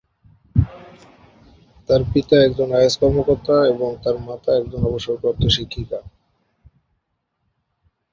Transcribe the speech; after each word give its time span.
তার 1.89 2.01
পিতা 2.11 2.35
একজন 2.41 2.69
আইএএস 2.71 2.95
কর্মকর্তা 3.01 3.55
এবং 3.71 3.89
তার 4.03 4.15
মাতা 4.27 4.51
একজন 4.55 4.81
অবসরপ্রাপ্ত 4.89 5.43
শিক্ষিকা। 5.55 5.99